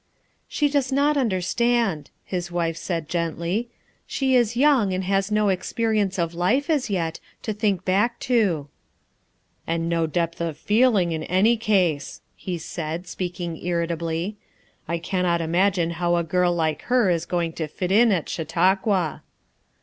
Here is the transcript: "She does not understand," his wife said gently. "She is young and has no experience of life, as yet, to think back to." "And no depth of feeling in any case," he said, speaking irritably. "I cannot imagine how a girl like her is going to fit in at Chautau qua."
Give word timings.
"She 0.47 0.67
does 0.67 0.91
not 0.91 1.15
understand," 1.15 2.09
his 2.25 2.51
wife 2.51 2.75
said 2.75 3.07
gently. 3.07 3.69
"She 4.07 4.35
is 4.35 4.57
young 4.57 4.93
and 4.93 5.03
has 5.03 5.29
no 5.31 5.49
experience 5.49 6.17
of 6.17 6.33
life, 6.33 6.71
as 6.71 6.89
yet, 6.89 7.19
to 7.43 7.53
think 7.53 7.85
back 7.85 8.19
to." 8.21 8.67
"And 9.67 9.87
no 9.87 10.07
depth 10.07 10.41
of 10.41 10.57
feeling 10.57 11.11
in 11.11 11.21
any 11.25 11.55
case," 11.55 12.21
he 12.35 12.57
said, 12.57 13.05
speaking 13.05 13.63
irritably. 13.63 14.37
"I 14.87 14.97
cannot 14.97 15.39
imagine 15.39 15.91
how 15.91 16.15
a 16.15 16.23
girl 16.23 16.51
like 16.51 16.81
her 16.89 17.11
is 17.11 17.27
going 17.27 17.53
to 17.53 17.67
fit 17.67 17.91
in 17.91 18.11
at 18.11 18.27
Chautau 18.27 18.73
qua." 18.77 19.19